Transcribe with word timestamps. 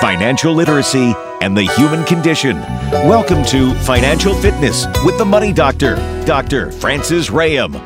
financial 0.00 0.54
literacy, 0.54 1.14
and 1.42 1.54
the 1.54 1.62
human 1.62 2.04
condition. 2.04 2.58
Welcome 2.90 3.44
to 3.46 3.74
Financial 3.80 4.34
Fitness 4.34 4.86
with 5.04 5.18
the 5.18 5.24
Money 5.26 5.52
Doctor, 5.52 5.96
Dr. 6.24 6.72
Francis 6.72 7.28
Rayam. 7.28 7.78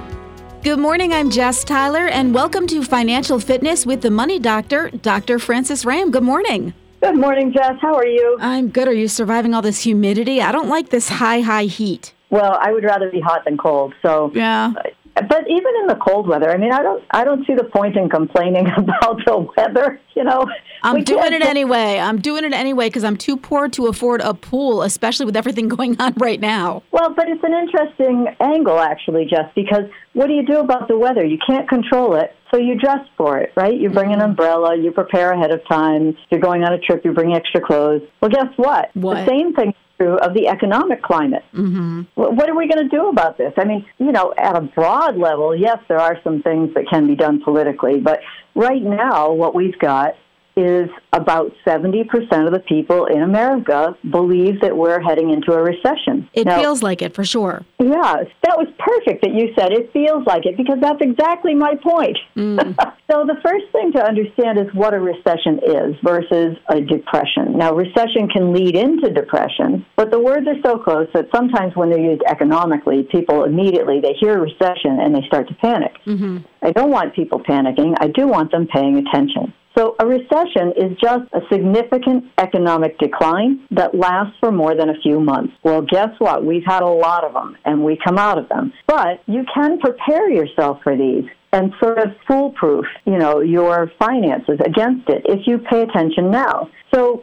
Good 0.63 0.79
morning, 0.79 1.13
I'm 1.13 1.29
Jess 1.29 1.65
Tyler, 1.65 2.07
and 2.07 2.33
welcome 2.33 2.69
to 2.69 2.85
Financial 2.85 3.41
Fitness 3.41 3.85
with 3.85 4.01
the 4.01 4.11
Money 4.13 4.39
Doctor, 4.39 4.91
Dr. 4.91 5.41
Francis 5.41 5.85
Ram. 5.85 6.13
Good 6.13 6.23
morning. 6.23 6.73
Good 7.03 7.17
morning, 7.17 7.53
Jess. 7.53 7.75
How 7.83 7.95
are 7.95 8.07
you? 8.07 8.39
I'm 8.41 8.69
good. 8.69 8.87
Are 8.87 8.95
you 8.95 9.09
surviving 9.09 9.53
all 9.53 9.61
this 9.63 9.83
humidity? 9.83 10.41
I 10.41 10.53
don't 10.53 10.69
like 10.69 10.91
this 10.91 11.09
high, 11.09 11.41
high 11.41 11.65
heat. 11.65 12.15
Well, 12.31 12.57
I 12.61 12.73
would 12.73 12.85
rather 12.85 13.11
be 13.11 13.21
hot 13.21 13.45
than 13.45 13.59
cold. 13.59 13.93
So 14.03 14.31
Yeah. 14.35 14.73
But 15.15 15.45
even 15.49 15.73
in 15.83 15.87
the 15.87 15.95
cold 15.97 16.27
weather, 16.27 16.51
I 16.51 16.57
mean, 16.57 16.73
I 16.73 16.83
don't, 16.83 17.03
I 17.13 17.25
don't 17.25 17.47
see 17.47 17.55
the 17.55 17.65
point 17.65 17.97
in 17.97 18.09
complaining 18.09 18.67
about 18.77 19.19
the 19.25 19.47
weather. 19.57 20.01
You 20.17 20.25
know, 20.25 20.45
I'm 20.83 20.95
We 20.97 21.03
doing 21.03 21.33
it 21.33 21.39
just- 21.39 21.51
anyway. 21.51 21.99
I'm 21.99 22.21
doing 22.21 22.45
it 22.45 22.53
anyway 22.53 22.89
because 22.89 23.05
I'm 23.05 23.17
too 23.17 23.37
poor 23.37 23.69
to 23.71 23.87
afford 23.87 24.21
a 24.21 24.35
pool, 24.35 24.83
especially 24.83 25.27
with 25.27 25.37
everything 25.37 25.69
going 25.77 26.01
on 26.01 26.15
right 26.19 26.41
now. 26.41 26.83
Well, 26.91 27.15
but 27.15 27.29
it's 27.29 27.43
an 27.45 27.53
interesting 27.53 28.27
angle, 28.41 28.79
actually, 28.81 29.27
Jess, 29.27 29.51
because 29.55 29.85
what 30.15 30.27
do 30.27 30.33
you 30.35 30.45
do 30.45 30.59
about 30.59 30.89
the 30.89 30.97
weather? 30.99 31.25
You 31.25 31.39
can't 31.47 31.69
control 31.69 32.15
it, 32.17 32.35
so 32.53 32.59
you 32.59 32.77
dress 32.79 33.01
for 33.17 33.39
it, 33.39 33.53
right? 33.57 33.75
You 33.79 33.91
bring 33.91 34.13
an 34.13 34.19
Mm-hmm. 34.19 34.31
umbrella, 34.31 34.77
you 34.77 34.91
prepare 34.93 35.33
ahead 35.33 35.51
of 35.53 35.61
time. 35.69 36.09
If 36.09 36.17
you're 36.31 36.41
going 36.41 36.63
on 36.65 36.73
a 36.73 36.79
trip, 36.79 37.05
you 37.05 37.13
bring 37.13 37.35
extra 37.35 37.61
clothes. 37.61 38.03
Well, 38.21 38.31
guess 38.31 38.47
what? 38.57 38.91
What? 38.95 39.15
The 39.17 39.27
same 39.27 39.55
thing 39.55 39.75
of 40.01 40.35
the 40.35 40.49
economic 40.49 41.03
climate. 41.03 41.45
Mm-hmm. 41.55 42.03
What 42.15 42.49
are 42.49 42.57
we 42.57 42.69
going 42.69 42.89
to 42.89 42.97
do 42.97 43.09
about 43.09 43.39
this? 43.39 43.53
I 43.57 43.65
mean, 43.65 43.87
you 43.99 44.13
know, 44.13 44.35
at 44.37 44.57
a 44.57 44.61
broad 44.61 45.17
level, 45.17 45.55
yes, 45.55 45.79
there 45.89 46.01
are 46.01 46.19
some 46.25 46.43
things 46.43 46.75
that 46.75 46.89
can 46.89 47.07
be 47.07 47.15
done 47.15 47.41
politically, 47.43 48.01
but 48.01 48.21
right 48.55 48.83
now, 48.83 49.33
what 49.33 49.55
we've 49.55 49.79
got 49.79 50.17
is 50.57 50.89
about 51.13 51.53
70% 51.67 52.05
of 52.47 52.53
the 52.53 52.61
people 52.61 53.07
in 53.07 53.23
America 53.23 53.97
believe 54.11 54.61
that 54.61 54.77
we're 54.77 55.01
heading 55.01 55.31
into 55.31 55.53
a 55.53 55.63
recession. 55.63 56.29
It 56.33 56.47
Now- 56.47 56.61
feels 56.61 56.83
like 56.83 57.03
it 57.03 57.15
for 57.15 57.25
sure. 57.25 57.63
yeah, 57.81 58.23
that 58.43 58.57
was 58.57 58.69
perfect 58.79 59.23
that 59.23 59.33
you 59.35 59.53
said 59.59 59.73
it 59.73 59.93
feels 59.93 60.25
like 60.27 60.47
it 60.47 60.57
because 60.57 60.79
that's 60.81 61.01
exactly 61.01 61.55
my 61.55 61.75
point. 61.83 62.17
Mm. 62.37 62.75
so, 63.11 63.25
the 63.25 63.37
first 63.45 63.67
thing 63.73 63.93
to 63.93 64.05
understand 64.05 64.59
is 64.59 64.67
what 64.75 64.95
a 64.95 65.01
recession 65.01 65.61
is 65.67 65.97
versus 66.03 66.57
a 66.69 66.81
depression. 66.81 67.57
Now, 67.59 67.73
recession 67.75 68.29
can 68.29 68.53
lead 68.53 68.77
into 68.77 69.11
depression, 69.11 69.85
but 69.97 70.11
the 70.11 70.19
words 70.21 70.47
are 70.47 70.61
so 70.65 70.79
close 70.79 71.09
that 71.15 71.27
sometimes 71.35 71.75
when 71.77 71.91
they're 71.91 71.99
used 71.99 72.23
economically, 72.27 73.03
people 73.05 73.45
immediately 73.45 74.01
they 74.01 74.15
hear 74.21 74.39
recession 74.41 74.99
and 75.01 75.15
they 75.15 75.23
start 75.27 75.49
to 75.49 75.55
panic. 75.55 75.93
Mm-hmm. 76.07 76.39
I 76.63 76.71
don't 76.73 76.91
want 76.91 77.15
people 77.15 77.41
panicking. 77.41 77.95
I 78.01 78.09
do 78.09 78.27
want 78.27 78.51
them 78.51 78.67
paying 78.67 78.97
attention. 78.97 79.53
So, 79.77 79.97
a 79.99 80.07
recession 80.07 80.73
is 80.77 80.97
just 81.03 81.25
a 81.33 81.41
significant 81.51 82.25
economic 82.39 82.99
decline 82.99 83.67
that 83.73 83.95
lasts 83.95 84.37
for 84.39 84.53
more 84.53 84.77
than 84.77 84.89
a 84.89 85.01
few 85.03 85.19
months. 85.19 85.53
Well, 85.65 85.83
guess 85.83 86.11
what? 86.19 86.45
We've 86.45 86.65
had 86.65 86.83
a 86.83 86.89
lot 86.89 87.25
of 87.25 87.33
them 87.33 87.57
and 87.65 87.85
we 87.85 87.99
come 88.05 88.17
out 88.17 88.39
of 88.39 88.49
them. 88.49 88.73
But 88.87 89.21
you 89.27 89.45
can 89.53 89.79
prepare 89.81 90.31
yourself 90.31 90.79
for 90.85 90.97
these 90.97 91.25
and 91.53 91.73
sort 91.81 91.99
of 91.99 92.09
foolproof, 92.27 92.85
you 93.05 93.17
know, 93.17 93.41
your 93.41 93.91
finances 93.99 94.59
against 94.65 95.09
it 95.09 95.23
if 95.25 95.47
you 95.47 95.59
pay 95.59 95.83
attention 95.83 96.31
now. 96.31 96.69
So, 96.93 97.23